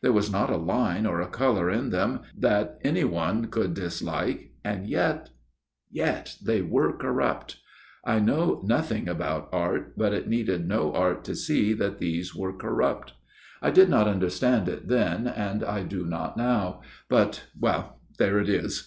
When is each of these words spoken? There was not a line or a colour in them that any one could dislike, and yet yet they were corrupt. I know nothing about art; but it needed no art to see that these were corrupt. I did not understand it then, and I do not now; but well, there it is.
There 0.00 0.10
was 0.14 0.32
not 0.32 0.48
a 0.48 0.56
line 0.56 1.04
or 1.04 1.20
a 1.20 1.28
colour 1.28 1.68
in 1.68 1.90
them 1.90 2.20
that 2.34 2.78
any 2.82 3.04
one 3.04 3.48
could 3.48 3.74
dislike, 3.74 4.52
and 4.64 4.88
yet 4.88 5.28
yet 5.90 6.38
they 6.42 6.62
were 6.62 6.96
corrupt. 6.96 7.58
I 8.02 8.18
know 8.18 8.62
nothing 8.64 9.06
about 9.06 9.50
art; 9.52 9.92
but 9.98 10.14
it 10.14 10.28
needed 10.28 10.66
no 10.66 10.94
art 10.94 11.24
to 11.24 11.34
see 11.34 11.74
that 11.74 11.98
these 11.98 12.34
were 12.34 12.56
corrupt. 12.56 13.12
I 13.60 13.68
did 13.70 13.90
not 13.90 14.08
understand 14.08 14.66
it 14.70 14.88
then, 14.88 15.26
and 15.26 15.62
I 15.62 15.82
do 15.82 16.06
not 16.06 16.38
now; 16.38 16.80
but 17.10 17.44
well, 17.60 18.00
there 18.18 18.38
it 18.38 18.48
is. 18.48 18.84